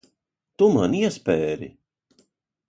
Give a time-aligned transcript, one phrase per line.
[0.61, 1.71] Tu man iespēri.